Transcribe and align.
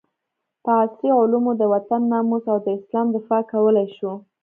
په 0.63 0.71
عصري 0.81 1.09
علومو 1.19 1.51
د 1.57 1.61
وطن 1.73 2.01
ناموس 2.11 2.43
او 2.51 2.57
د 2.65 2.67
اسلام 2.77 3.07
دفاع 3.15 3.41
کولي 3.51 3.85
شو 3.97 4.11